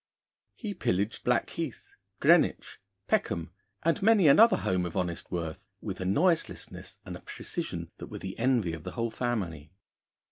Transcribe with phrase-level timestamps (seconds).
[0.55, 3.51] He pillaged Blackheath, Greenwich, Peckham,
[3.83, 8.17] and many another home of honest worth, with a noiselessness and a precision that were
[8.17, 9.69] the envy of the whole family.